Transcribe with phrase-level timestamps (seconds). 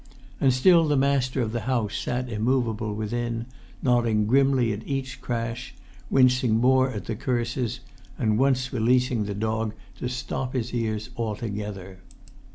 [0.39, 3.45] And still the master of the house sat immovable within,
[3.83, 5.75] nodding grimly at each crash;
[6.09, 7.81] wincing more at the curses;
[8.17, 11.99] and once releasing the dog to stop his ears altogether.